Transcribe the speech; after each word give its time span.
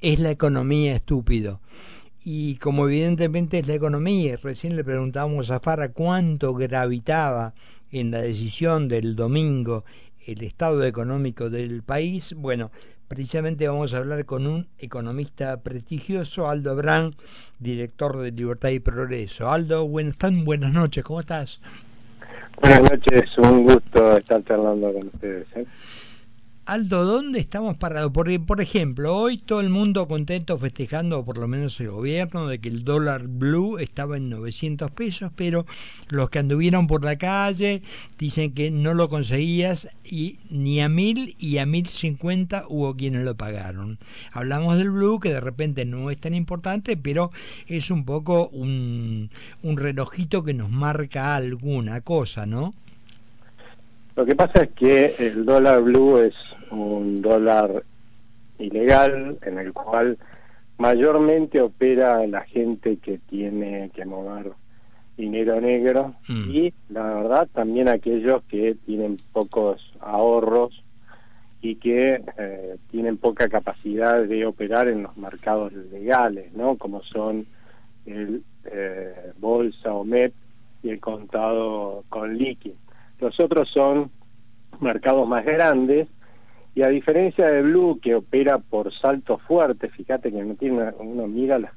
es 0.00 0.18
la 0.18 0.30
economía 0.30 0.94
estúpido. 0.94 1.60
Y 2.24 2.56
como 2.56 2.86
evidentemente 2.86 3.58
es 3.58 3.66
la 3.66 3.74
economía, 3.74 4.36
recién 4.42 4.76
le 4.76 4.84
preguntábamos 4.84 5.50
a 5.50 5.60
Fara 5.60 5.90
cuánto 5.92 6.54
gravitaba 6.54 7.54
en 7.90 8.10
la 8.10 8.20
decisión 8.20 8.88
del 8.88 9.16
domingo 9.16 9.84
el 10.26 10.42
estado 10.42 10.84
económico 10.84 11.48
del 11.48 11.82
país, 11.82 12.34
bueno, 12.36 12.70
precisamente 13.08 13.66
vamos 13.66 13.94
a 13.94 13.96
hablar 13.96 14.26
con 14.26 14.46
un 14.46 14.66
economista 14.78 15.62
prestigioso, 15.62 16.50
Aldo 16.50 16.72
Abrán, 16.72 17.14
director 17.58 18.18
de 18.18 18.30
Libertad 18.30 18.68
y 18.68 18.80
Progreso. 18.80 19.50
Aldo, 19.50 19.88
buenas, 19.88 20.16
buenas 20.44 20.72
noches, 20.72 21.02
¿cómo 21.02 21.20
estás? 21.20 21.60
Buenas 22.60 22.82
noches, 22.82 23.38
un 23.38 23.64
gusto 23.64 24.18
estar 24.18 24.44
charlando 24.44 24.92
con 24.92 25.06
ustedes. 25.06 25.46
¿eh? 25.56 25.64
Aldo, 26.68 27.06
¿dónde 27.06 27.40
estamos 27.40 27.78
parados? 27.78 28.12
Porque, 28.12 28.38
por 28.38 28.60
ejemplo, 28.60 29.16
hoy 29.16 29.38
todo 29.38 29.62
el 29.62 29.70
mundo 29.70 30.06
contento 30.06 30.58
festejando, 30.58 31.24
por 31.24 31.38
lo 31.38 31.48
menos 31.48 31.80
el 31.80 31.90
gobierno, 31.90 32.46
de 32.46 32.58
que 32.58 32.68
el 32.68 32.84
dólar 32.84 33.26
blue 33.26 33.78
estaba 33.78 34.18
en 34.18 34.28
900 34.28 34.90
pesos, 34.90 35.32
pero 35.34 35.64
los 36.10 36.28
que 36.28 36.40
anduvieron 36.40 36.86
por 36.86 37.06
la 37.06 37.16
calle 37.16 37.80
dicen 38.18 38.52
que 38.52 38.70
no 38.70 38.92
lo 38.92 39.08
conseguías 39.08 39.88
y 40.04 40.40
ni 40.50 40.82
a 40.82 40.90
mil 40.90 41.36
y 41.38 41.56
a 41.56 41.64
mil 41.64 41.88
cincuenta 41.88 42.64
hubo 42.68 42.94
quienes 42.94 43.24
lo 43.24 43.34
pagaron. 43.34 43.96
Hablamos 44.30 44.76
del 44.76 44.90
blue, 44.90 45.20
que 45.20 45.30
de 45.30 45.40
repente 45.40 45.86
no 45.86 46.10
es 46.10 46.18
tan 46.18 46.34
importante, 46.34 46.98
pero 46.98 47.30
es 47.66 47.90
un 47.90 48.04
poco 48.04 48.48
un, 48.48 49.30
un 49.62 49.76
relojito 49.78 50.44
que 50.44 50.52
nos 50.52 50.68
marca 50.68 51.34
alguna 51.34 52.02
cosa, 52.02 52.44
¿no? 52.44 52.74
Lo 54.16 54.26
que 54.26 54.36
pasa 54.36 54.64
es 54.64 54.70
que 54.72 55.14
el 55.18 55.46
dólar 55.46 55.80
blue 55.80 56.18
es 56.18 56.34
un 56.70 57.22
dólar 57.22 57.84
ilegal 58.58 59.38
en 59.42 59.58
el 59.58 59.72
cual 59.72 60.18
mayormente 60.78 61.60
opera 61.60 62.26
la 62.26 62.42
gente 62.42 62.96
que 62.98 63.18
tiene 63.18 63.90
que 63.94 64.04
mover 64.04 64.52
dinero 65.16 65.60
negro 65.60 66.14
mm. 66.28 66.50
y 66.50 66.72
la 66.90 67.02
verdad 67.02 67.48
también 67.52 67.88
aquellos 67.88 68.42
que 68.44 68.76
tienen 68.86 69.16
pocos 69.32 69.82
ahorros 70.00 70.84
y 71.60 71.74
que 71.76 72.22
eh, 72.38 72.76
tienen 72.90 73.16
poca 73.16 73.48
capacidad 73.48 74.22
de 74.22 74.46
operar 74.46 74.86
en 74.88 75.02
los 75.02 75.16
mercados 75.16 75.72
legales, 75.72 76.52
¿no? 76.52 76.76
Como 76.76 77.02
son 77.02 77.46
el 78.06 78.44
eh, 78.64 79.32
bolsa 79.38 79.92
o 79.92 80.04
MEP 80.04 80.32
y 80.84 80.90
el 80.90 81.00
contado 81.00 82.04
con 82.08 82.38
líquido. 82.38 82.76
Los 83.18 83.40
otros 83.40 83.68
son 83.74 84.10
mercados 84.80 85.26
más 85.26 85.44
grandes 85.44 86.06
y 86.78 86.82
a 86.84 86.88
diferencia 86.90 87.48
de 87.48 87.62
Blue, 87.62 87.98
que 88.00 88.14
opera 88.14 88.58
por 88.58 88.94
saltos 88.94 89.42
fuertes, 89.42 89.90
fíjate 89.94 90.30
que 90.30 90.44
no 90.44 90.54
tiene 90.54 90.92
uno 91.00 91.26
mira 91.26 91.58
la, 91.58 91.72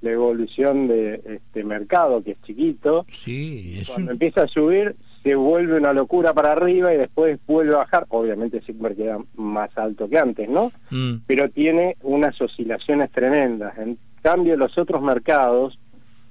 evolución 0.00 0.86
de 0.86 1.20
este 1.24 1.64
mercado, 1.64 2.22
que 2.22 2.32
es 2.32 2.42
chiquito, 2.42 3.04
sí, 3.10 3.82
cuando 3.88 4.12
empieza 4.12 4.42
a 4.42 4.46
subir 4.46 4.94
se 5.24 5.34
vuelve 5.34 5.76
una 5.76 5.92
locura 5.92 6.32
para 6.34 6.52
arriba 6.52 6.94
y 6.94 6.98
después 6.98 7.40
vuelve 7.48 7.74
a 7.74 7.78
bajar, 7.78 8.06
obviamente 8.10 8.60
siempre 8.60 8.94
queda 8.94 9.18
más 9.34 9.76
alto 9.76 10.08
que 10.08 10.18
antes, 10.20 10.48
¿no? 10.48 10.70
Mm. 10.90 11.14
Pero 11.26 11.50
tiene 11.50 11.96
unas 12.02 12.40
oscilaciones 12.40 13.10
tremendas. 13.10 13.76
En 13.76 13.98
cambio, 14.22 14.56
los 14.56 14.78
otros 14.78 15.02
mercados, 15.02 15.80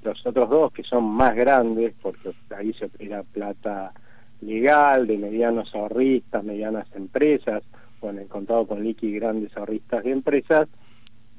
los 0.01 0.25
otros 0.25 0.49
dos 0.49 0.71
que 0.71 0.83
son 0.83 1.03
más 1.03 1.35
grandes, 1.35 1.93
porque 2.01 2.31
ahí 2.55 2.71
se 2.73 2.85
opera 2.85 3.23
plata 3.23 3.91
legal, 4.39 5.07
de 5.07 5.17
medianos 5.17 5.75
ahorristas, 5.75 6.41
medianas 6.43 6.87
empresas, 6.95 7.63
con 8.03 8.19
el 8.19 8.27
contado 8.27 8.67
con 8.67 8.83
liqui 8.83 9.13
grandes 9.13 9.55
ahorristas 9.55 10.03
de 10.03 10.11
empresas, 10.11 10.67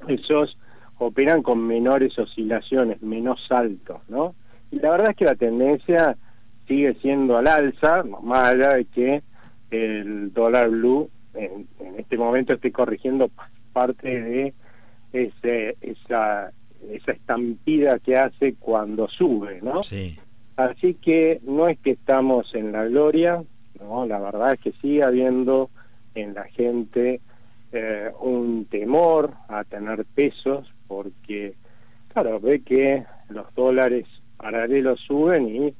esos 0.09 0.57
operan 0.97 1.43
con 1.43 1.61
menores 1.67 2.19
oscilaciones, 2.19 3.03
menos 3.03 3.39
saltos, 3.47 3.99
¿no? 4.09 4.35
Y 4.71 4.77
la 4.77 4.93
verdad 4.93 5.11
es 5.11 5.17
que 5.17 5.27
la 5.27 5.35
tendencia 5.35 6.17
sigue 6.67 6.95
siendo 7.03 7.37
al 7.37 7.49
alza, 7.49 8.03
más 8.23 8.55
allá 8.55 8.77
de 8.77 8.87
que 8.87 9.23
el 9.71 10.33
dólar 10.33 10.71
blue 10.71 11.11
en, 11.35 11.67
este 11.99 12.17
momento 12.17 12.55
esté 12.55 12.73
corrigiendo 12.73 13.31
parte 13.75 14.23
de 14.23 14.55
ese, 15.13 15.77
esa, 15.83 16.51
esa 16.91 17.13
estampida 17.13 17.99
que 17.99 18.17
hace 18.17 18.55
cuando 18.55 19.07
sube, 19.09 19.61
¿no? 19.61 19.83
Sí. 19.83 20.19
Así 20.57 20.95
que 20.95 21.43
no 21.43 21.69
es 21.69 21.79
que 21.81 21.91
estamos 21.91 22.55
en 22.55 22.73
la 22.73 22.87
gloria, 22.87 23.45
no, 23.79 24.07
la 24.07 24.19
verdad 24.19 24.55
es 24.55 24.61
que 24.61 24.73
sigue 24.81 25.03
habiendo 25.03 25.69
en 26.15 26.35
la 26.35 26.45
gente 26.45 27.21
eh, 27.73 28.11
un 28.21 28.67
temor 28.67 29.33
a 29.49 29.65
tener 29.65 30.05
pesos 30.05 30.73
porque, 30.87 31.55
claro, 32.13 32.39
ve 32.41 32.61
que 32.61 33.05
los 33.29 33.53
dólares 33.55 34.07
paralelos 34.37 35.01
suben 35.01 35.49
y 35.49 35.75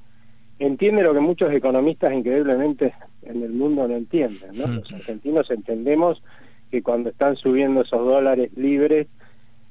entiende 0.59 1.03
lo 1.03 1.15
que 1.15 1.21
muchos 1.21 1.53
economistas 1.53 2.13
increíblemente 2.13 2.95
en 3.23 3.43
el 3.43 3.53
mundo 3.53 3.87
no 3.87 3.95
entienden, 3.95 4.57
¿no? 4.57 4.67
Los 4.67 4.93
argentinos 4.93 5.51
entendemos 5.51 6.23
que 6.71 6.83
cuando 6.83 7.11
están 7.11 7.37
subiendo 7.37 7.83
esos 7.83 8.05
dólares 8.05 8.51
libres, 8.57 9.07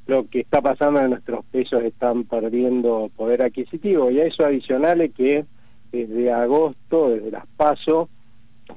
lo 0.08 0.28
que 0.28 0.42
está 0.42 0.62
pasando 0.62 1.00
en 1.00 1.12
nuestros 1.12 1.46
pesos 1.46 1.84
están 1.84 2.26
perdiendo 2.26 3.10
poder 3.16 3.42
adquisitivo 3.42 4.12
y 4.12 4.20
a 4.20 4.26
eso 4.26 4.46
adicional 4.46 5.02
es 5.02 5.14
que 5.14 5.46
desde 5.92 6.32
agosto, 6.32 7.10
desde 7.10 7.32
las 7.32 7.46
PASO, 7.56 8.10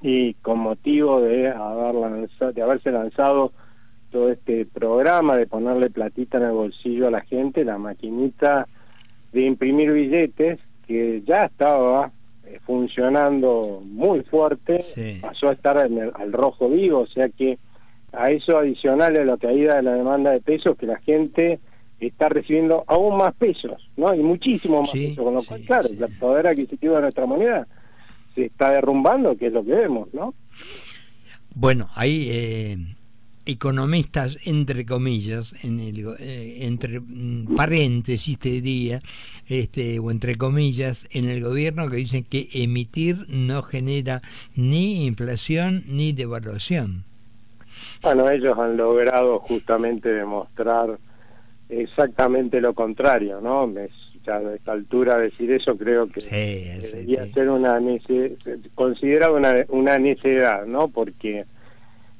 y 0.02 0.34
con 0.34 0.58
motivo 0.58 1.20
de, 1.20 1.48
haber 1.48 2.28
de 2.54 2.62
haberse 2.62 2.90
lanzado 2.90 3.52
todo 4.10 4.30
este 4.30 4.66
programa 4.66 5.36
de 5.36 5.46
ponerle 5.46 5.90
platita 5.90 6.38
en 6.38 6.44
el 6.44 6.52
bolsillo 6.52 7.08
a 7.08 7.10
la 7.10 7.22
gente, 7.22 7.64
la 7.64 7.78
maquinita 7.78 8.66
de 9.32 9.42
imprimir 9.42 9.92
billetes 9.92 10.58
que 10.86 11.22
ya 11.26 11.44
estaba 11.44 12.12
eh, 12.46 12.60
funcionando 12.64 13.82
muy 13.84 14.22
fuerte, 14.22 14.78
pasó 15.20 15.48
a 15.48 15.52
estar 15.52 15.84
en 15.84 15.98
el, 15.98 16.12
al 16.14 16.32
rojo 16.32 16.68
vivo, 16.68 17.00
o 17.00 17.06
sea 17.06 17.28
que 17.28 17.58
a 18.12 18.30
eso 18.30 18.56
adicional 18.56 19.16
a 19.16 19.24
la 19.24 19.36
caída 19.36 19.76
de 19.76 19.82
la 19.82 19.94
demanda 19.94 20.30
de 20.30 20.40
pesos, 20.40 20.76
que 20.76 20.86
la 20.86 20.98
gente 20.98 21.58
está 22.00 22.28
recibiendo 22.28 22.84
aún 22.86 23.16
más 23.16 23.34
pesos, 23.34 23.90
¿no? 23.96 24.14
Y 24.14 24.20
muchísimo 24.20 24.82
más 24.82 24.90
pesos, 24.90 25.24
con 25.24 25.34
lo 25.34 25.42
cual, 25.42 25.60
claro, 25.62 25.88
el 25.88 26.18
poder 26.18 26.46
adquisitivo 26.46 26.94
de 26.94 27.02
nuestra 27.02 27.26
moneda 27.26 27.66
se 28.36 28.44
está 28.44 28.70
derrumbando, 28.70 29.36
que 29.36 29.46
es 29.46 29.52
lo 29.52 29.64
que 29.64 29.72
vemos, 29.72 30.08
¿no? 30.12 30.34
Bueno, 31.54 31.88
hay 31.94 32.28
eh, 32.30 32.78
economistas, 33.46 34.36
entre 34.44 34.84
comillas, 34.84 35.54
en 35.64 35.80
el, 35.80 36.06
eh, 36.18 36.66
entre 36.66 37.00
mm, 37.00 37.56
paréntesis 37.56 38.38
te 38.38 38.50
diría, 38.50 39.00
este, 39.48 39.98
o 39.98 40.10
entre 40.10 40.36
comillas, 40.36 41.08
en 41.12 41.28
el 41.28 41.42
gobierno 41.42 41.88
que 41.88 41.96
dicen 41.96 42.24
que 42.24 42.48
emitir 42.52 43.24
no 43.28 43.62
genera 43.62 44.20
ni 44.54 45.06
inflación 45.06 45.82
ni 45.88 46.12
devaluación. 46.12 47.04
Bueno, 48.02 48.28
ellos 48.30 48.58
han 48.58 48.76
logrado 48.76 49.38
justamente 49.38 50.10
demostrar 50.10 50.98
exactamente 51.68 52.60
lo 52.60 52.74
contrario, 52.74 53.40
¿no? 53.40 53.72
A 54.28 54.54
esta 54.54 54.72
altura 54.72 55.18
decir 55.18 55.50
eso 55.52 55.76
creo 55.76 56.08
que 56.08 56.20
debería 56.20 57.26
ser 57.26 57.48
una 57.48 57.80
considerado 58.74 59.36
una, 59.36 59.64
una 59.68 59.98
necedad, 59.98 60.66
¿no? 60.66 60.88
Porque 60.88 61.44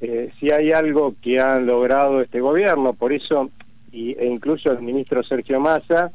eh, 0.00 0.30
si 0.38 0.50
hay 0.50 0.72
algo 0.72 1.14
que 1.22 1.40
han 1.40 1.66
logrado 1.66 2.20
este 2.20 2.40
gobierno, 2.40 2.92
por 2.92 3.12
eso, 3.12 3.50
y, 3.92 4.12
e 4.12 4.26
incluso 4.26 4.70
el 4.70 4.82
ministro 4.82 5.22
Sergio 5.22 5.60
Massa, 5.60 6.12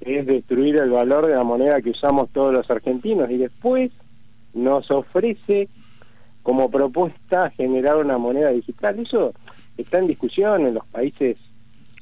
es 0.00 0.26
destruir 0.26 0.76
el 0.76 0.90
valor 0.90 1.26
de 1.26 1.34
la 1.34 1.44
moneda 1.44 1.80
que 1.80 1.90
usamos 1.90 2.30
todos 2.30 2.52
los 2.52 2.70
argentinos 2.70 3.30
y 3.30 3.38
después 3.38 3.90
nos 4.54 4.90
ofrece 4.90 5.68
como 6.42 6.70
propuesta 6.70 7.50
generar 7.50 7.96
una 7.96 8.18
moneda 8.18 8.50
digital. 8.50 8.98
Eso 9.00 9.34
está 9.76 9.98
en 9.98 10.06
discusión 10.06 10.66
en 10.66 10.74
los 10.74 10.86
países 10.86 11.36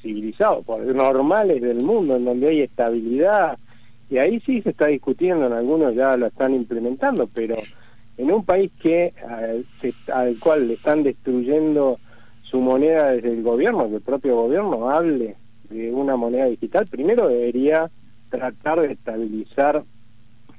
civilizados, 0.05 0.63
por 0.63 0.85
normales 0.85 1.61
del 1.61 1.83
mundo, 1.83 2.15
en 2.15 2.25
donde 2.25 2.49
hay 2.49 2.61
estabilidad, 2.61 3.57
y 4.07 4.19
ahí 4.19 4.39
sí 4.41 4.61
se 4.61 4.69
está 4.69 4.85
discutiendo, 4.85 5.47
en 5.47 5.53
algunos 5.53 5.95
ya 5.95 6.15
lo 6.15 6.27
están 6.27 6.53
implementando, 6.53 7.27
pero 7.33 7.55
en 8.17 8.31
un 8.31 8.45
país 8.45 8.71
que 8.79 9.13
al, 10.13 10.39
cual 10.39 10.67
le 10.67 10.75
están 10.75 11.01
destruyendo 11.01 11.99
su 12.43 12.61
moneda 12.61 13.11
desde 13.11 13.33
el 13.33 13.41
gobierno, 13.41 13.89
que 13.89 13.95
el 13.95 14.01
propio 14.01 14.35
gobierno 14.35 14.91
hable 14.91 15.35
de 15.71 15.91
una 15.91 16.15
moneda 16.15 16.45
digital, 16.45 16.85
primero 16.85 17.27
debería 17.27 17.89
tratar 18.29 18.81
de 18.81 18.93
estabilizar 18.93 19.83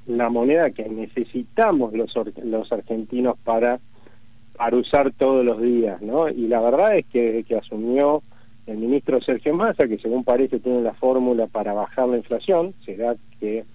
la 0.07 0.29
moneda 0.29 0.71
que 0.71 0.89
necesitamos 0.89 1.93
los, 1.93 2.71
argentinos 2.71 3.37
para, 3.45 3.79
para 4.57 4.75
usar 4.75 5.13
todos 5.13 5.45
los 5.45 5.61
días, 5.61 6.01
¿no? 6.01 6.27
Y 6.27 6.47
la 6.47 6.59
verdad 6.59 6.97
es 6.97 7.05
que, 7.05 7.45
que 7.47 7.55
asumió 7.55 8.23
el 8.67 8.77
ministro 8.77 9.21
Sergio 9.21 9.55
Massa, 9.55 9.87
que 9.87 9.97
según 9.97 10.23
parece 10.23 10.59
tiene 10.59 10.81
la 10.81 10.93
fórmula 10.93 11.47
para 11.47 11.73
bajar 11.73 12.09
la 12.09 12.17
inflación, 12.17 12.73
será 12.85 13.15
que 13.39 13.65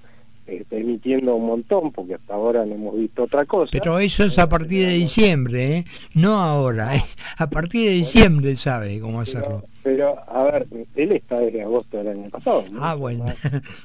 está 0.47 0.77
emitiendo 0.77 1.37
un 1.37 1.47
montón, 1.47 1.93
porque 1.93 2.15
hasta 2.15 2.35
ahora 2.35 2.67
no 2.67 2.75
hemos 2.75 2.97
visto 2.97 3.25
otra 3.25 3.45
cosa. 3.45 3.71
Pero 3.73 3.99
eso 3.99 4.25
es 4.25 4.39
a 4.39 4.49
partir 4.49 4.87
de 4.87 4.95
diciembre, 4.95 5.79
¿eh? 5.79 5.85
no 6.15 6.35
ahora, 6.35 6.93
a 7.39 7.49
partir 7.49 7.89
de 7.89 7.95
diciembre 7.97 8.55
sabe 8.57 9.01
cómo 9.01 9.21
hacerlo. 9.21 9.65
Pero, 9.83 10.17
a 10.29 10.45
ver, 10.45 10.67
él 10.95 11.13
está 11.13 11.41
desde 11.41 11.63
agosto 11.63 11.99
del 11.99 12.09
año 12.09 12.31
pasado. 12.31 12.65
Ah, 12.79 12.95
bueno. 12.95 13.25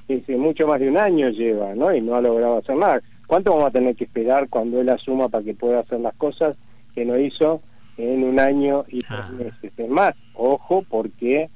sí, 0.08 0.36
mucho 0.36 0.68
más 0.68 0.80
de 0.80 0.90
un 0.90 0.98
año 0.98 1.30
lleva, 1.30 1.74
¿no? 1.74 1.94
Y 1.94 2.02
no 2.02 2.16
ha 2.16 2.22
logrado 2.22 2.58
hacer 2.58 2.76
nada. 2.76 3.02
¿Cuánto 3.26 3.52
vamos 3.52 3.68
a 3.68 3.72
tener 3.72 3.96
que 3.96 4.04
esperar 4.04 4.48
cuando 4.48 4.80
él 4.80 4.90
asuma 4.90 5.30
para 5.30 5.44
que 5.44 5.54
pueda 5.54 5.80
hacer 5.80 6.00
las 6.00 6.16
cosas 6.16 6.56
que 6.94 7.04
no 7.04 7.18
hizo 7.18 7.62
en 7.98 8.24
un 8.24 8.40
año 8.40 8.86
y 8.88 9.00
tres 9.00 9.10
ah. 9.10 9.32
meses? 9.38 9.72
Es 9.76 9.90
más, 9.90 10.14
ojo, 10.34 10.84
porque 10.88 11.50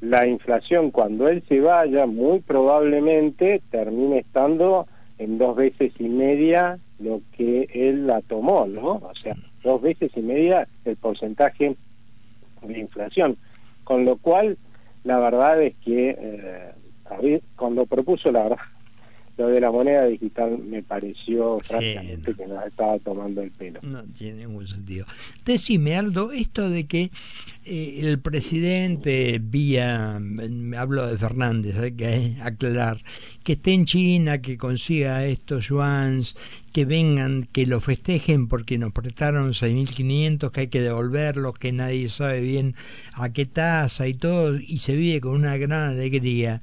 la 0.00 0.26
inflación 0.26 0.90
cuando 0.90 1.28
él 1.28 1.42
se 1.48 1.60
vaya 1.60 2.06
muy 2.06 2.40
probablemente 2.40 3.60
termine 3.70 4.18
estando 4.18 4.86
en 5.18 5.38
dos 5.38 5.56
veces 5.56 5.92
y 5.98 6.08
media 6.08 6.78
lo 6.98 7.20
que 7.36 7.68
él 7.72 8.06
la 8.06 8.20
tomó, 8.22 8.66
¿no? 8.66 8.92
O 8.92 9.12
sea, 9.22 9.34
dos 9.62 9.82
veces 9.82 10.10
y 10.14 10.20
media 10.20 10.68
el 10.84 10.96
porcentaje 10.96 11.76
de 12.62 12.78
inflación. 12.78 13.36
Con 13.84 14.04
lo 14.04 14.16
cual, 14.16 14.56
la 15.04 15.18
verdad 15.18 15.62
es 15.62 15.74
que 15.84 16.16
eh, 16.18 17.40
cuando 17.56 17.86
propuso 17.86 18.30
la 18.30 18.44
verdad 18.44 18.58
lo 19.38 19.46
de 19.46 19.60
la 19.60 19.70
moneda 19.70 20.04
digital 20.06 20.58
me 20.58 20.82
pareció 20.82 21.58
prácticamente 21.68 22.34
que 22.34 22.46
nos 22.46 22.66
estaba 22.66 22.98
tomando 22.98 23.40
el 23.40 23.52
pelo. 23.52 23.78
No 23.82 24.02
tiene 24.02 24.46
ningún 24.46 24.66
sentido. 24.66 25.06
Decime, 25.44 25.94
Aldo, 25.94 26.32
esto 26.32 26.68
de 26.68 26.88
que 26.88 27.12
eh, 27.64 28.00
el 28.00 28.18
presidente 28.18 29.38
vía, 29.40 30.18
me 30.20 30.76
hablo 30.76 31.06
de 31.06 31.16
Fernández, 31.16 31.78
hay 31.78 31.92
que 31.92 32.36
aclarar, 32.42 32.98
que 33.44 33.52
esté 33.52 33.72
en 33.74 33.84
China, 33.84 34.42
que 34.42 34.58
consiga 34.58 35.24
estos 35.24 35.68
yuans, 35.68 36.34
que 36.72 36.84
vengan, 36.84 37.48
que 37.52 37.64
lo 37.64 37.80
festejen 37.80 38.48
porque 38.48 38.76
nos 38.76 38.92
prestaron 38.92 39.52
6.500, 39.52 40.50
que 40.50 40.60
hay 40.62 40.68
que 40.68 40.80
devolverlos, 40.80 41.54
que 41.54 41.70
nadie 41.70 42.08
sabe 42.08 42.40
bien 42.40 42.74
a 43.12 43.32
qué 43.32 43.46
tasa 43.46 44.08
y 44.08 44.14
todo, 44.14 44.56
y 44.56 44.78
se 44.78 44.96
vive 44.96 45.20
con 45.20 45.36
una 45.36 45.56
gran 45.56 45.90
alegría. 45.90 46.60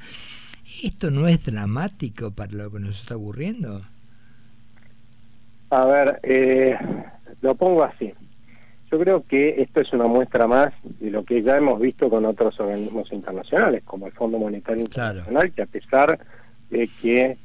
¿Esto 0.83 1.11
no 1.11 1.27
es 1.27 1.45
dramático 1.45 2.31
para 2.31 2.51
lo 2.53 2.71
que 2.71 2.79
nos 2.79 3.01
está 3.01 3.15
ocurriendo? 3.15 3.81
A 5.69 5.85
ver, 5.85 6.19
eh, 6.23 6.77
lo 7.41 7.55
pongo 7.55 7.83
así. 7.83 8.13
Yo 8.91 8.99
creo 8.99 9.23
que 9.27 9.61
esto 9.61 9.81
es 9.81 9.91
una 9.93 10.07
muestra 10.07 10.47
más 10.47 10.73
de 10.83 11.09
lo 11.09 11.23
que 11.23 11.41
ya 11.41 11.57
hemos 11.57 11.79
visto 11.79 12.09
con 12.09 12.25
otros 12.25 12.59
organismos 12.59 13.11
internacionales, 13.11 13.83
como 13.83 14.07
el 14.07 14.13
Fondo 14.13 14.37
Monetario 14.37 14.83
Internacional, 14.83 15.51
que 15.51 15.61
a 15.63 15.65
pesar 15.65 16.19
de 16.69 16.89
que 17.01 17.37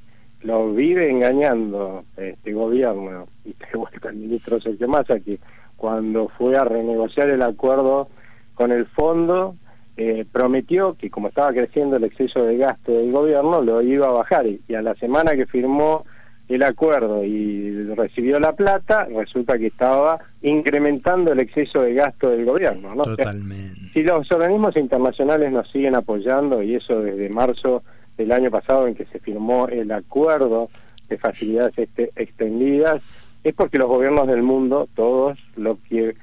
lo 0.43 0.73
vive 0.73 1.11
engañando 1.11 2.05
este 2.17 2.53
gobierno, 2.53 3.29
y 3.45 3.53
te 3.53 3.77
vuelta 3.77 4.09
el 4.09 4.17
ministro 4.17 4.61
Sergio 4.61 4.89
Massa, 4.89 5.21
que 5.21 5.39
cuando 5.77 6.29
fue 6.29 6.57
a 6.57 6.65
renegociar 6.65 7.31
el 7.31 7.43
acuerdo 7.43 8.09
con 8.55 8.71
el 8.71 8.87
fondo, 8.87 9.57
eh, 9.97 10.25
prometió 10.31 10.95
que 10.95 11.11
como 11.11 11.29
estaba 11.29 11.53
creciendo 11.53 11.97
el 11.97 12.05
exceso 12.05 12.45
de 12.45 12.57
gasto 12.57 12.93
del 12.93 13.13
gobierno, 13.13 13.61
lo 13.61 13.83
iba 13.83 14.09
a 14.09 14.13
bajar 14.13 14.47
y, 14.47 14.75
a 14.75 14.83
la 14.83 14.95
semana 14.95 15.33
que 15.33 15.47
firmó 15.47 16.05
el 16.49 16.63
acuerdo 16.63 17.25
y 17.25 17.85
recibió 17.95 18.41
la 18.41 18.53
plata, 18.55 19.05
resulta 19.05 19.59
que 19.59 19.69
estaba 19.69 20.19
incrementando 20.43 21.33
el 21.33 21.41
exceso 21.41 21.83
de 21.83 21.95
gasto 21.95 22.31
del 22.31 22.45
gobierno. 22.45 22.95
¿no? 22.95 23.05
Totalmente. 23.05 23.79
si 23.93 24.03
los 24.03 24.31
organismos 24.33 24.77
internacionales 24.77 25.53
nos 25.53 25.71
siguen 25.71 25.95
apoyando, 25.95 26.63
y 26.63 26.75
eso 26.75 27.01
desde 27.01 27.29
marzo 27.29 27.85
del 28.17 28.33
año 28.33 28.51
pasado 28.51 28.89
en 28.89 28.95
que 28.95 29.05
se 29.07 29.21
firmó 29.21 29.69
el 29.69 29.93
acuerdo 29.93 30.71
de 31.09 31.19
facilidades 31.19 31.77
este, 31.77 32.11
extendidas, 32.17 33.03
es 33.45 33.55
porque 33.55 33.79
los 33.79 33.89
gobiernos 33.89 34.27
del 34.27 34.43
mundo, 34.43 34.89
todos, 34.95 35.39
lo 35.57 35.79
que 35.89 36.15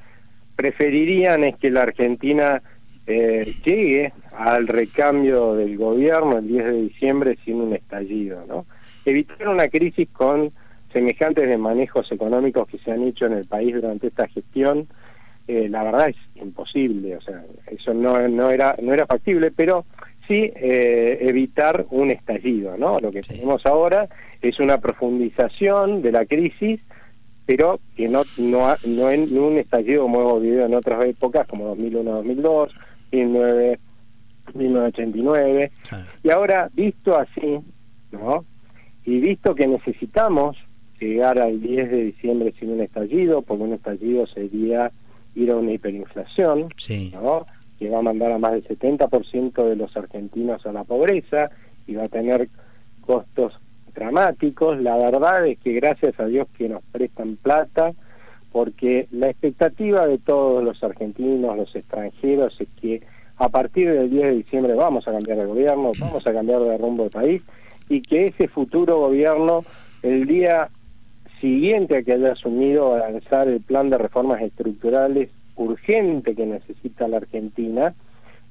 preferirían 0.55 1.43
es 1.43 1.55
que 1.57 1.71
la 1.71 1.83
Argentina 1.83 2.61
eh, 3.07 3.55
llegue 3.63 4.11
al 4.35 4.67
recambio 4.67 5.55
del 5.55 5.77
gobierno 5.77 6.37
el 6.37 6.47
10 6.47 6.65
de 6.65 6.81
diciembre 6.81 7.37
sin 7.45 7.61
un 7.61 7.73
estallido, 7.73 8.45
¿no? 8.45 8.65
Evitar 9.05 9.47
una 9.47 9.69
crisis 9.69 10.09
con 10.11 10.51
semejantes 10.91 11.47
de 11.47 11.57
manejos 11.57 12.11
económicos 12.11 12.67
que 12.67 12.79
se 12.79 12.91
han 12.91 13.03
hecho 13.03 13.25
en 13.25 13.33
el 13.33 13.45
país 13.45 13.73
durante 13.73 14.07
esta 14.07 14.27
gestión, 14.27 14.87
eh, 15.47 15.69
la 15.69 15.83
verdad 15.83 16.09
es 16.09 16.17
imposible, 16.35 17.15
o 17.15 17.21
sea, 17.21 17.45
eso 17.67 17.93
no, 17.93 18.27
no, 18.27 18.51
era, 18.51 18.75
no 18.81 18.93
era 18.93 19.05
factible, 19.05 19.51
pero 19.51 19.85
sí 20.27 20.51
eh, 20.55 21.19
evitar 21.21 21.85
un 21.89 22.11
estallido, 22.11 22.75
¿no? 22.77 22.99
Lo 22.99 23.11
que 23.11 23.21
tenemos 23.21 23.65
ahora 23.65 24.09
es 24.41 24.59
una 24.59 24.79
profundización 24.79 26.01
de 26.01 26.11
la 26.11 26.25
crisis, 26.25 26.81
pero 27.45 27.79
que 27.95 28.09
no, 28.09 28.23
no, 28.37 28.75
no 28.85 29.09
en 29.09 29.37
un 29.37 29.57
estallido 29.57 30.03
como 30.03 30.19
hemos 30.19 30.41
vivido 30.41 30.65
en 30.65 30.75
otras 30.75 31.05
épocas, 31.05 31.47
como 31.47 31.73
2001-2002, 31.77 32.71
1989. 33.11 35.71
Y 36.23 36.29
ahora, 36.29 36.69
visto 36.73 37.17
así, 37.17 37.59
¿no? 38.11 38.45
Y 39.05 39.19
visto 39.19 39.55
que 39.55 39.67
necesitamos 39.67 40.57
llegar 40.99 41.39
al 41.39 41.61
10 41.61 41.91
de 41.91 42.03
diciembre 42.03 42.53
sin 42.59 42.71
un 42.71 42.81
estallido, 42.81 43.41
porque 43.41 43.63
un 43.63 43.73
estallido 43.73 44.27
sería 44.27 44.91
ir 45.35 45.51
a 45.51 45.55
una 45.55 45.71
hiperinflación, 45.73 46.67
¿no? 47.13 47.45
que 47.77 47.89
va 47.89 47.99
a 47.99 48.01
mandar 48.01 48.31
a 48.31 48.39
más 48.39 48.53
del 48.53 48.67
70% 48.67 49.63
de 49.63 49.75
los 49.75 49.95
argentinos 49.95 50.65
a 50.65 50.71
la 50.71 50.83
pobreza 50.83 51.51
y 51.85 51.93
va 51.93 52.05
a 52.05 52.09
tener 52.09 52.49
costos 53.01 53.53
dramáticos. 53.93 54.81
La 54.81 54.97
verdad 54.97 55.45
es 55.45 55.59
que 55.59 55.73
gracias 55.73 56.19
a 56.19 56.25
Dios 56.25 56.47
que 56.57 56.69
nos 56.69 56.81
prestan 56.91 57.37
plata, 57.37 57.93
porque 58.51 59.07
la 59.11 59.29
expectativa 59.29 60.07
de 60.07 60.17
todos 60.17 60.63
los 60.63 60.83
argentinos, 60.83 61.57
los 61.57 61.75
extranjeros, 61.75 62.59
es 62.59 62.67
que 62.81 63.01
a 63.37 63.49
partir 63.49 63.91
del 63.91 64.09
10 64.09 64.23
de 64.23 64.35
diciembre 64.35 64.73
vamos 64.73 65.07
a 65.07 65.11
cambiar 65.11 65.37
de 65.37 65.45
gobierno, 65.45 65.91
vamos 65.99 66.25
a 66.25 66.33
cambiar 66.33 66.61
de 66.61 66.77
rumbo 66.77 67.03
del 67.03 67.11
país 67.11 67.41
y 67.89 68.01
que 68.01 68.27
ese 68.27 68.47
futuro 68.47 68.99
gobierno, 68.99 69.63
el 70.01 70.25
día 70.25 70.69
siguiente 71.39 71.97
a 71.97 72.03
que 72.03 72.13
haya 72.13 72.31
asumido 72.31 72.95
a 72.95 73.09
lanzar 73.09 73.47
el 73.47 73.61
plan 73.61 73.89
de 73.89 73.97
reformas 73.97 74.41
estructurales 74.41 75.29
urgente 75.55 76.35
que 76.35 76.45
necesita 76.45 77.07
la 77.07 77.17
Argentina 77.17 77.93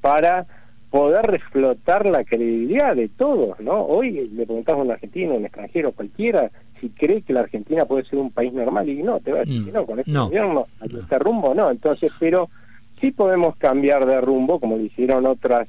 para 0.00 0.46
poder 0.91 1.27
reflotar 1.27 2.06
la 2.06 2.25
credibilidad 2.25 2.94
de 2.94 3.09
todos, 3.09 3.59
¿no? 3.61 3.83
Hoy 3.83 4.12
le 4.12 4.47
preguntamos 4.47 4.83
a 4.83 4.85
un 4.85 4.91
argentino, 4.93 5.35
un 5.35 5.44
extranjero, 5.44 5.93
cualquiera, 5.93 6.50
si 6.81 6.91
cree 6.91 7.23
que 7.23 7.33
la 7.33 7.41
Argentina 7.41 7.85
puede 7.87 8.05
ser 8.05 8.19
un 8.19 8.31
país 8.31 8.53
normal 8.53 8.88
y 8.88 9.03
no, 9.03 9.21
te 9.21 9.33
va 9.33 9.38
a 9.38 9.44
decir 9.44 9.62
mm, 9.62 9.65
que 9.67 9.73
no, 9.73 9.87
con 9.87 9.99
este 9.99 10.12
gobierno, 10.12 10.67
a 10.81 10.87
este 10.87 11.19
rumbo 11.19 11.55
no, 11.55 11.71
entonces, 11.71 12.12
pero 12.19 12.49
sí 13.00 13.11
podemos 13.11 13.56
cambiar 13.56 14.06
de 14.06 14.21
rumbo, 14.21 14.61
como 14.61 14.77
lo 14.77 14.83
hicieron 14.83 15.27
otras 15.27 15.69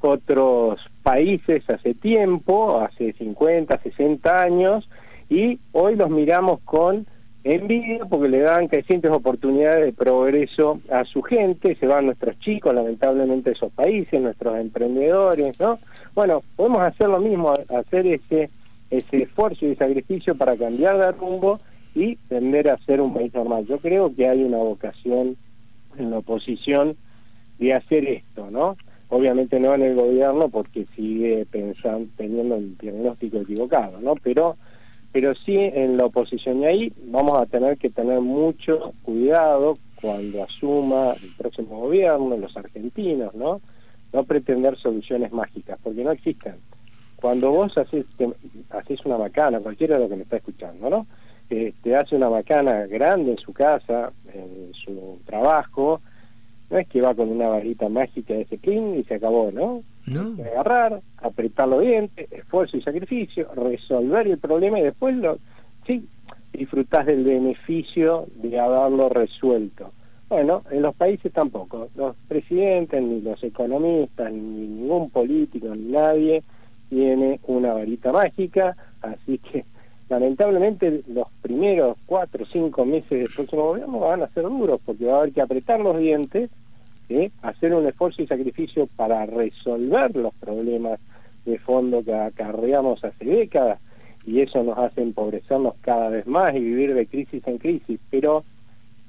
otros 0.00 0.80
países 1.02 1.62
hace 1.70 1.94
tiempo, 1.94 2.80
hace 2.80 3.14
50, 3.14 3.78
60 3.78 4.42
años, 4.42 4.88
y 5.30 5.58
hoy 5.72 5.96
los 5.96 6.10
miramos 6.10 6.60
con 6.60 7.06
envidia 7.44 8.06
porque 8.06 8.28
le 8.28 8.40
dan 8.40 8.68
crecientes 8.68 9.10
oportunidades 9.10 9.84
de 9.84 9.92
progreso 9.92 10.80
a 10.90 11.04
su 11.04 11.22
gente, 11.22 11.76
se 11.76 11.86
van 11.86 12.06
nuestros 12.06 12.38
chicos 12.40 12.74
lamentablemente 12.74 13.50
a 13.50 13.52
esos 13.52 13.70
países, 13.72 14.20
nuestros 14.20 14.56
emprendedores, 14.56 15.60
¿no? 15.60 15.78
Bueno, 16.14 16.42
podemos 16.56 16.80
hacer 16.80 17.08
lo 17.08 17.20
mismo, 17.20 17.52
hacer 17.52 18.06
ese, 18.06 18.48
ese 18.90 19.22
esfuerzo 19.22 19.66
y 19.66 19.76
sacrificio 19.76 20.34
para 20.34 20.56
cambiar 20.56 20.98
de 20.98 21.12
rumbo 21.12 21.60
y 21.94 22.16
tender 22.28 22.70
a 22.70 22.78
ser 22.78 23.02
un 23.02 23.12
país 23.12 23.32
normal. 23.34 23.66
Yo 23.66 23.78
creo 23.78 24.14
que 24.14 24.26
hay 24.26 24.42
una 24.42 24.58
vocación 24.58 25.36
en 25.98 26.10
la 26.10 26.18
oposición 26.18 26.96
de 27.58 27.74
hacer 27.74 28.06
esto, 28.06 28.50
¿no? 28.50 28.76
Obviamente 29.10 29.60
no 29.60 29.74
en 29.74 29.82
el 29.82 29.94
gobierno 29.94 30.48
porque 30.48 30.86
sigue 30.96 31.46
pensando, 31.50 32.08
teniendo 32.16 32.56
el 32.56 32.76
diagnóstico 32.78 33.36
equivocado, 33.36 34.00
¿no? 34.00 34.14
Pero 34.22 34.56
pero 35.14 35.32
sí 35.32 35.56
en 35.56 35.96
la 35.96 36.06
oposición. 36.06 36.62
Y 36.62 36.66
ahí 36.66 36.92
vamos 37.04 37.38
a 37.38 37.46
tener 37.46 37.78
que 37.78 37.88
tener 37.88 38.20
mucho 38.20 38.94
cuidado 39.04 39.78
cuando 40.00 40.42
asuma 40.42 41.14
el 41.22 41.30
próximo 41.38 41.82
gobierno, 41.82 42.36
los 42.36 42.56
argentinos, 42.56 43.32
¿no? 43.32 43.60
No 44.12 44.24
pretender 44.24 44.76
soluciones 44.76 45.30
mágicas, 45.30 45.78
porque 45.84 46.02
no 46.02 46.10
existen. 46.10 46.56
Cuando 47.14 47.52
vos 47.52 47.78
haces, 47.78 48.06
una 49.04 49.16
macana, 49.16 49.60
cualquiera 49.60 49.94
de 49.94 50.00
los 50.00 50.10
que 50.10 50.16
me 50.16 50.24
está 50.24 50.38
escuchando, 50.38 50.90
¿no? 50.90 51.06
Eh, 51.48 51.74
te 51.80 51.94
hace 51.94 52.16
una 52.16 52.28
macana 52.28 52.84
grande 52.86 53.30
en 53.30 53.38
su 53.38 53.52
casa, 53.52 54.12
en 54.32 54.72
su 54.74 55.20
trabajo, 55.26 56.00
no 56.70 56.78
es 56.78 56.88
que 56.88 57.00
va 57.00 57.14
con 57.14 57.28
una 57.28 57.46
varita 57.46 57.88
mágica 57.88 58.34
de 58.34 58.42
ese 58.42 58.58
clean 58.58 58.98
y 58.98 59.04
se 59.04 59.14
acabó, 59.14 59.52
¿no? 59.52 59.84
Agarrar, 60.06 61.00
apretar 61.18 61.68
los 61.68 61.80
dientes, 61.80 62.30
esfuerzo 62.30 62.76
y 62.76 62.82
sacrificio, 62.82 63.48
resolver 63.54 64.26
el 64.26 64.38
problema 64.38 64.78
y 64.78 64.82
después 64.82 65.16
lo, 65.16 65.38
sí, 65.86 66.06
disfrutás 66.52 67.06
del 67.06 67.24
beneficio 67.24 68.26
de 68.36 68.60
haberlo 68.60 69.08
resuelto. 69.08 69.92
Bueno, 70.28 70.62
en 70.70 70.82
los 70.82 70.94
países 70.94 71.32
tampoco. 71.32 71.88
Los 71.96 72.16
presidentes, 72.28 73.02
ni 73.02 73.20
los 73.20 73.42
economistas, 73.42 74.32
ni 74.32 74.66
ningún 74.66 75.10
político, 75.10 75.74
ni 75.74 75.92
nadie 75.92 76.42
tiene 76.88 77.40
una 77.46 77.74
varita 77.74 78.12
mágica. 78.12 78.76
Así 79.02 79.38
que 79.38 79.64
lamentablemente 80.08 81.02
los 81.08 81.28
primeros 81.42 81.96
cuatro 82.06 82.44
o 82.44 82.46
cinco 82.46 82.84
meses 82.84 83.10
del 83.10 83.28
próximo 83.28 83.62
gobierno 83.64 84.00
van 84.00 84.22
a 84.22 84.28
ser 84.28 84.44
duros 84.44 84.80
porque 84.84 85.04
va 85.04 85.14
a 85.14 85.18
haber 85.20 85.32
que 85.32 85.42
apretar 85.42 85.80
los 85.80 85.98
dientes, 85.98 86.50
hacer 87.42 87.74
un 87.74 87.86
esfuerzo 87.86 88.22
y 88.22 88.26
sacrificio 88.26 88.88
para 88.96 89.26
resolver 89.26 90.14
los 90.16 90.34
problemas 90.34 91.00
de 91.44 91.58
fondo 91.58 92.02
que 92.02 92.14
acarreamos 92.14 93.04
hace 93.04 93.24
décadas 93.24 93.78
y 94.26 94.40
eso 94.40 94.62
nos 94.62 94.78
hace 94.78 95.02
empobrecernos 95.02 95.74
cada 95.82 96.08
vez 96.08 96.26
más 96.26 96.54
y 96.54 96.60
vivir 96.60 96.94
de 96.94 97.06
crisis 97.06 97.46
en 97.46 97.58
crisis, 97.58 98.00
pero, 98.10 98.44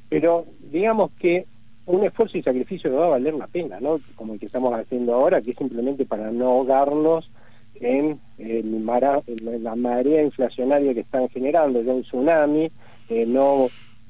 pero 0.10 0.46
digamos 0.72 1.12
que 1.20 1.46
un 1.86 2.04
esfuerzo 2.04 2.38
y 2.38 2.44
sacrificio 2.44 2.94
va 2.94 3.06
a 3.06 3.10
valer 3.10 3.36
la 3.36 3.48
pena, 3.48 3.80
¿no? 3.80 4.00
Como 4.16 4.34
el 4.34 4.40
que 4.40 4.48
estamos 4.48 4.74
haciendo 4.74 5.14
ahora, 5.14 5.42
que 5.42 5.52
es 5.52 5.58
simplemente 5.58 6.06
para 6.06 6.32
no 6.32 6.48
ahogarnos 6.48 7.30
en, 7.76 8.20
la 8.38 9.76
marea 9.76 10.24
inflacionaria 10.24 10.94
que 10.94 11.02
están 11.02 11.30
generando, 11.30 11.82
ya 11.82 11.94
un 11.94 12.04
tsunami, 12.04 12.72
eh, 13.10 13.26
no 13.28 13.68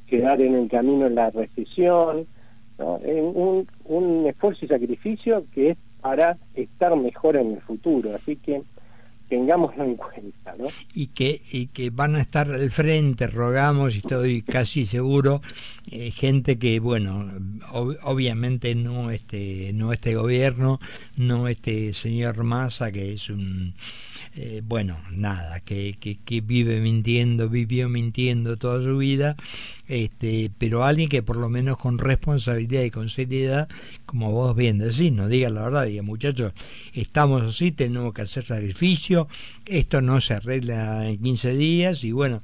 quedar 0.07 0.41
en 0.41 0.55
el 0.55 0.69
camino 0.69 1.07
en 1.07 1.15
la 1.15 1.31
recesión, 1.31 2.27
un, 2.77 3.67
un 3.85 4.27
esfuerzo 4.27 4.65
y 4.65 4.67
sacrificio 4.67 5.45
que 5.53 5.71
es 5.71 5.77
para 6.01 6.37
estar 6.53 6.95
mejor 6.95 7.35
en 7.35 7.53
el 7.53 7.61
futuro. 7.61 8.15
Así 8.15 8.35
que 8.35 8.63
tengámoslo 9.29 9.83
en 9.83 9.95
cuenta, 9.95 10.55
¿no? 10.57 10.67
Y 10.93 11.07
que, 11.07 11.41
y 11.51 11.67
que 11.67 11.89
van 11.89 12.15
a 12.15 12.21
estar 12.21 12.51
al 12.51 12.71
frente, 12.71 13.27
rogamos, 13.27 13.95
y 13.95 13.99
estoy 13.99 14.41
casi 14.41 14.85
seguro, 14.85 15.41
eh, 15.91 16.11
gente 16.11 16.57
que, 16.57 16.79
bueno, 16.79 17.31
obviamente 18.03 18.75
no 18.75 19.11
este, 19.11 19.71
no 19.73 19.93
este 19.93 20.15
gobierno, 20.15 20.79
no 21.15 21.47
este 21.47 21.93
señor 21.93 22.43
Massa, 22.43 22.91
que 22.91 23.13
es 23.13 23.29
un, 23.29 23.73
eh, 24.37 24.61
bueno, 24.65 24.97
nada, 25.11 25.61
que, 25.61 25.95
que, 25.97 26.17
que, 26.17 26.41
vive 26.41 26.81
mintiendo, 26.81 27.49
vivió 27.49 27.87
mintiendo 27.87 28.57
toda 28.57 28.81
su 28.81 28.97
vida, 28.97 29.37
este, 29.87 30.51
pero 30.57 30.83
alguien 30.83 31.07
que 31.07 31.23
por 31.23 31.37
lo 31.37 31.47
menos 31.47 31.77
con 31.77 31.99
responsabilidad 31.99 32.83
y 32.83 32.91
con 32.91 33.07
seriedad, 33.07 33.69
como 34.05 34.33
vos 34.33 34.53
bien 34.53 34.77
decís, 34.77 35.13
no 35.13 35.29
diga 35.29 35.49
la 35.49 35.63
verdad, 35.63 35.85
diga 35.85 36.03
muchachos, 36.03 36.51
estamos 36.93 37.43
así, 37.43 37.71
tenemos 37.71 38.13
que 38.13 38.23
hacer 38.23 38.43
sacrificio, 38.43 39.14
esto 39.65 40.01
no 40.01 40.21
se 40.21 40.35
arregla 40.35 41.09
en 41.09 41.21
15 41.21 41.55
días 41.55 42.03
y 42.03 42.11
bueno, 42.11 42.41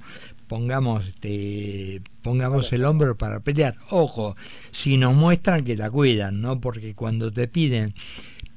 pongamos 0.47 1.07
este, 1.07 2.01
pongamos 2.21 2.73
el 2.73 2.85
hombro 2.85 3.17
para 3.17 3.39
pelear. 3.39 3.77
Ojo, 3.89 4.35
si 4.71 4.97
nos 4.97 5.15
muestran 5.15 5.63
que 5.63 5.77
la 5.77 5.89
cuidan, 5.89 6.41
¿no? 6.41 6.59
Porque 6.59 6.93
cuando 6.93 7.31
te 7.31 7.47
piden 7.47 7.93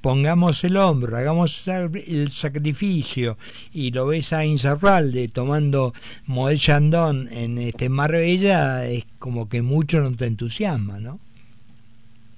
pongamos 0.04 0.62
el 0.64 0.76
hombro, 0.76 1.16
hagamos 1.16 1.66
el 1.66 2.28
sacrificio 2.28 3.38
y 3.73 3.90
lo 3.90 4.09
ves 4.09 4.35
a 4.35 4.44
Insaurralde 4.44 5.28
tomando 5.28 5.94
Moed 6.26 6.59
Chandon 6.59 7.26
en 7.33 7.56
este 7.56 7.88
Marbella, 7.88 8.87
es 8.87 9.06
como 9.18 9.49
que 9.49 9.62
mucho 9.62 10.02
no 10.02 10.14
te 10.14 10.26
entusiasma, 10.26 11.00
¿no? 11.00 11.21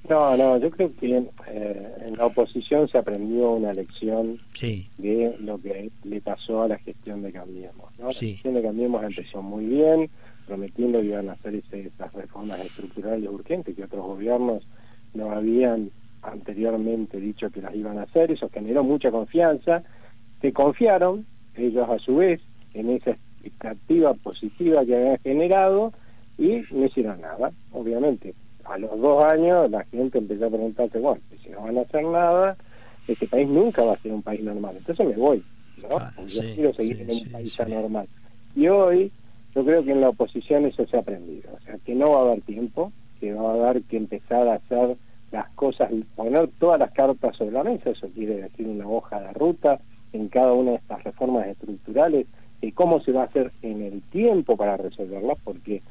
No, 0.08 0.36
no, 0.36 0.58
yo 0.58 0.70
creo 0.70 0.92
que 0.96 1.16
eh, 1.48 1.94
en 2.06 2.16
la 2.16 2.26
oposición 2.26 2.88
se 2.88 2.98
aprendió 2.98 3.52
una 3.52 3.72
lección 3.72 4.38
de 4.60 5.36
lo 5.40 5.60
que 5.60 5.90
le 6.04 6.20
pasó 6.20 6.62
a 6.62 6.68
la 6.68 6.78
gestión 6.78 7.22
de 7.22 7.32
Cambiemos. 7.32 7.90
¿no? 7.98 8.06
La 8.06 8.12
gestión 8.12 8.54
de 8.54 8.62
Cambiemos 8.62 9.02
empezó 9.02 9.42
muy 9.42 9.64
bien, 9.64 10.08
prometiendo 10.46 11.00
que 11.00 11.06
iban 11.06 11.28
a 11.28 11.32
hacer 11.32 11.56
esas 11.56 12.12
reformas 12.12 12.60
estructurales 12.60 13.28
urgentes 13.28 13.74
que 13.74 13.84
otros 13.84 14.04
gobiernos 14.04 14.66
no 15.14 15.32
habían 15.32 15.90
anteriormente 16.22 17.18
dicho 17.18 17.50
que 17.50 17.62
las 17.62 17.74
iban 17.74 17.98
a 17.98 18.02
hacer, 18.02 18.30
eso 18.30 18.48
generó 18.52 18.84
mucha 18.84 19.10
confianza, 19.10 19.82
se 20.40 20.52
confiaron 20.52 21.26
ellos 21.56 21.88
a 21.88 21.98
su 21.98 22.16
vez 22.16 22.40
en 22.74 22.90
esa 22.90 23.10
expectativa 23.10 24.14
positiva 24.14 24.84
que 24.84 24.96
habían 24.96 25.18
generado 25.18 25.92
y 26.38 26.62
no 26.70 26.84
hicieron 26.84 27.20
nada, 27.20 27.50
obviamente. 27.72 28.34
A 28.68 28.78
los 28.78 29.00
dos 29.00 29.24
años 29.24 29.70
la 29.70 29.84
gente 29.84 30.18
empezó 30.18 30.46
a 30.46 30.50
preguntarse, 30.50 30.98
bueno, 30.98 31.20
si 31.42 31.50
no 31.50 31.62
van 31.62 31.78
a 31.78 31.82
hacer 31.82 32.04
nada, 32.04 32.56
este 33.06 33.26
país 33.26 33.48
nunca 33.48 33.82
va 33.82 33.94
a 33.94 33.98
ser 33.98 34.12
un 34.12 34.22
país 34.22 34.42
normal, 34.42 34.74
entonces 34.76 35.06
me 35.06 35.14
voy, 35.14 35.42
¿no? 35.88 35.98
Ah, 35.98 36.12
yo 36.26 36.40
quiero 36.54 36.74
seguir 36.74 37.00
en 37.02 37.10
un 37.10 37.32
país 37.32 37.58
normal. 37.68 38.08
Y 38.54 38.68
hoy 38.68 39.12
yo 39.54 39.64
creo 39.64 39.84
que 39.84 39.92
en 39.92 40.00
la 40.00 40.08
oposición 40.08 40.66
eso 40.66 40.86
se 40.86 40.96
ha 40.96 41.00
aprendido, 41.00 41.50
o 41.56 41.60
sea, 41.60 41.78
que 41.78 41.94
no 41.94 42.10
va 42.10 42.18
a 42.18 42.22
haber 42.22 42.42
tiempo, 42.42 42.92
que 43.20 43.32
va 43.32 43.50
a 43.50 43.68
haber 43.70 43.82
que 43.84 43.96
empezar 43.96 44.48
a 44.48 44.54
hacer 44.54 44.96
las 45.30 45.48
cosas 45.50 45.90
poner 46.14 46.48
todas 46.58 46.78
las 46.78 46.92
cartas 46.92 47.36
sobre 47.36 47.52
la 47.52 47.64
mesa, 47.64 47.90
eso 47.90 48.08
quiere 48.14 48.42
decir 48.42 48.66
una 48.66 48.88
hoja 48.88 49.20
de 49.20 49.32
ruta 49.32 49.80
en 50.12 50.28
cada 50.28 50.52
una 50.52 50.72
de 50.72 50.76
estas 50.78 51.04
reformas 51.04 51.46
estructurales 51.46 52.26
y 52.60 52.72
cómo 52.72 53.00
se 53.00 53.12
va 53.12 53.22
a 53.22 53.26
hacer 53.26 53.52
en 53.62 53.82
el 53.82 54.02
tiempo 54.02 54.56
para 54.56 54.76
resolverlas, 54.76 55.38
porque 55.44 55.82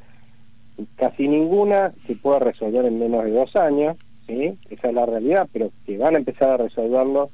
casi 0.96 1.28
ninguna 1.28 1.94
se 2.08 2.16
puede 2.16 2.40
resolver 2.40 2.86
en 2.86 3.00
menos 3.00 3.24
de 3.24 3.32
dos 3.32 3.56
años, 3.56 3.98
esa 4.28 4.88
es 4.88 4.94
la 4.94 5.06
realidad, 5.06 5.48
pero 5.52 5.72
que 5.86 5.98
van 5.98 6.16
a 6.16 6.20
empezar 6.20 6.50
a 6.50 6.58
resolverlo 6.58 7.30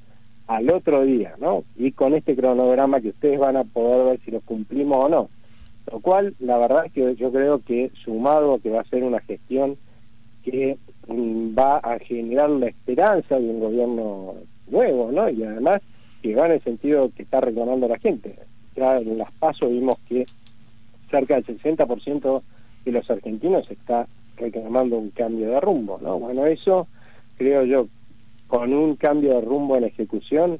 al 0.47 0.69
otro 0.69 1.03
día, 1.03 1.35
¿no? 1.39 1.63
Y 1.77 1.93
con 1.93 2.13
este 2.13 2.35
cronograma 2.35 2.99
que 2.99 3.09
ustedes 3.09 3.39
van 3.39 3.55
a 3.55 3.63
poder 3.63 4.05
ver 4.05 4.19
si 4.25 4.31
lo 4.31 4.41
cumplimos 4.41 5.05
o 5.05 5.09
no. 5.09 5.29
Lo 5.91 5.99
cual, 5.99 6.35
la 6.39 6.57
verdad 6.57 6.85
es 6.85 6.91
que 6.91 7.15
yo 7.15 7.31
creo 7.31 7.59
que 7.59 7.91
sumado 8.03 8.59
que 8.59 8.69
va 8.69 8.81
a 8.81 8.89
ser 8.89 9.03
una 9.03 9.21
gestión 9.21 9.77
que 10.43 10.77
mm, 11.07 11.57
va 11.57 11.77
a 11.77 11.99
generar 11.99 12.49
la 12.49 12.67
esperanza 12.67 13.39
de 13.39 13.49
un 13.49 13.59
gobierno 13.59 14.35
nuevo, 14.67 15.11
¿no? 15.11 15.29
Y 15.29 15.43
además 15.43 15.81
que 16.21 16.35
va 16.35 16.45
en 16.47 16.53
el 16.53 16.63
sentido 16.63 17.11
que 17.15 17.23
está 17.23 17.41
reclamando 17.41 17.87
la 17.87 17.97
gente. 17.97 18.35
Ya 18.75 18.97
en 18.97 19.17
las 19.17 19.31
pasos 19.33 19.69
vimos 19.69 19.97
que 20.07 20.25
cerca 21.09 21.35
del 21.35 21.45
60% 21.45 22.41
de 22.85 22.91
los 22.91 23.09
argentinos 23.09 23.69
está 23.69 24.07
reclamando 24.37 24.97
un 24.97 25.11
cambio 25.11 25.49
de 25.49 25.59
rumbo, 25.59 25.99
¿no? 26.01 26.19
Bueno, 26.19 26.45
eso 26.45 26.87
creo 27.37 27.63
yo, 27.63 27.87
con 28.47 28.73
un 28.73 28.95
cambio 28.95 29.35
de 29.35 29.41
rumbo 29.41 29.77
en 29.77 29.85
ejecución, 29.85 30.59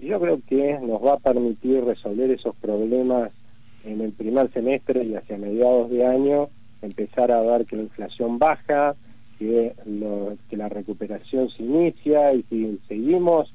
yo 0.00 0.20
creo 0.20 0.40
que 0.46 0.78
nos 0.80 1.04
va 1.04 1.14
a 1.14 1.18
permitir 1.18 1.84
resolver 1.84 2.30
esos 2.30 2.54
problemas 2.56 3.30
en 3.84 4.00
el 4.00 4.12
primer 4.12 4.50
semestre 4.52 5.04
y 5.04 5.14
hacia 5.14 5.38
mediados 5.38 5.90
de 5.90 6.06
año, 6.06 6.48
empezar 6.82 7.30
a 7.32 7.40
ver 7.42 7.66
que 7.66 7.76
la 7.76 7.82
inflación 7.82 8.38
baja, 8.38 8.94
que, 9.38 9.74
la 10.50 10.68
recuperación 10.68 11.50
se 11.50 11.62
inicia 11.62 12.32
y 12.32 12.44
si 12.44 12.78
seguimos 12.86 13.52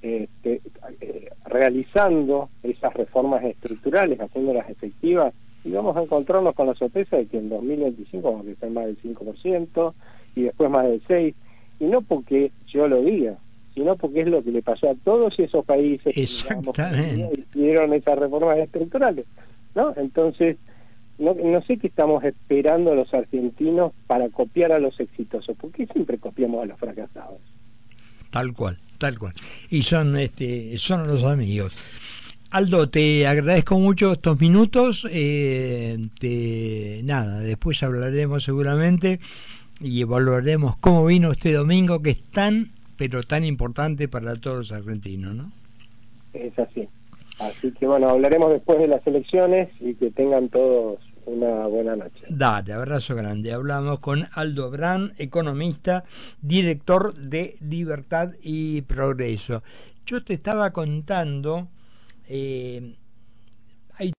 este, 0.00 0.62
eh, 1.00 1.30
realizando 1.44 2.48
esas 2.62 2.94
reformas 2.94 3.44
estructurales, 3.44 4.18
haciéndolas 4.20 4.70
efectivas, 4.70 5.34
y 5.66 5.72
vamos 5.72 5.96
a 5.96 6.02
encontrarnos 6.02 6.54
con 6.54 6.68
la 6.68 6.74
sorpresa 6.74 7.16
de 7.16 7.26
que 7.26 7.38
en 7.38 7.48
2025 7.48 8.22
vamos 8.22 8.42
a 8.42 8.44
crecer 8.44 8.70
más 8.70 8.86
del 8.86 9.02
5% 9.02 9.94
y 10.36 10.42
después 10.42 10.70
más 10.70 10.84
del 10.84 11.02
6%, 11.02 11.34
y 11.80 11.84
no 11.84 12.02
porque 12.02 12.52
yo 12.68 12.86
lo 12.86 13.02
diga, 13.02 13.36
sino 13.74 13.96
porque 13.96 14.20
es 14.20 14.28
lo 14.28 14.42
que 14.42 14.52
le 14.52 14.62
pasó 14.62 14.88
a 14.88 14.94
todos 14.94 15.38
esos 15.38 15.64
países 15.64 16.14
que 16.14 16.22
hicieron 16.22 17.92
esas 17.92 18.18
reformas 18.18 18.58
estructurales. 18.58 19.26
¿no? 19.74 19.92
Entonces, 19.96 20.56
no, 21.18 21.34
no 21.34 21.60
sé 21.62 21.78
qué 21.78 21.88
estamos 21.88 22.22
esperando 22.22 22.94
los 22.94 23.12
argentinos 23.12 23.92
para 24.06 24.28
copiar 24.28 24.72
a 24.72 24.78
los 24.78 24.98
exitosos, 25.00 25.56
porque 25.60 25.86
siempre 25.86 26.18
copiamos 26.18 26.62
a 26.62 26.66
los 26.66 26.78
fracasados. 26.78 27.40
Tal 28.30 28.52
cual, 28.52 28.78
tal 28.98 29.18
cual. 29.18 29.34
Y 29.68 29.82
son, 29.82 30.16
este, 30.16 30.78
son 30.78 31.06
los 31.08 31.24
amigos. 31.24 31.74
Aldo, 32.50 32.88
te 32.88 33.26
agradezco 33.26 33.78
mucho 33.78 34.12
estos 34.12 34.40
minutos. 34.40 35.06
Eh, 35.10 35.98
nada, 37.04 37.40
después 37.40 37.82
hablaremos 37.82 38.44
seguramente 38.44 39.20
y 39.80 40.00
evaluaremos 40.00 40.76
cómo 40.76 41.04
vino 41.06 41.32
este 41.32 41.52
domingo 41.52 42.00
que 42.00 42.10
es 42.10 42.22
tan, 42.22 42.68
pero 42.96 43.22
tan 43.22 43.44
importante 43.44 44.08
para 44.08 44.36
todos 44.36 44.58
los 44.58 44.72
argentinos, 44.72 45.34
¿no? 45.34 45.52
Es 46.32 46.58
así. 46.58 46.88
Así 47.38 47.72
que 47.72 47.86
bueno, 47.86 48.08
hablaremos 48.08 48.52
después 48.52 48.78
de 48.78 48.88
las 48.88 49.06
elecciones 49.06 49.68
y 49.80 49.94
que 49.94 50.10
tengan 50.10 50.48
todos 50.48 50.98
una 51.26 51.66
buena 51.66 51.96
noche. 51.96 52.24
Dale, 52.30 52.72
abrazo 52.72 53.14
grande. 53.14 53.52
Hablamos 53.52 53.98
con 53.98 54.26
Aldo 54.32 54.70
Brand, 54.70 55.12
economista, 55.18 56.04
director 56.40 57.14
de 57.14 57.56
Libertad 57.60 58.32
y 58.42 58.82
Progreso. 58.82 59.62
Yo 60.06 60.22
te 60.22 60.34
estaba 60.34 60.72
contando, 60.72 61.68
eh, 62.28 62.96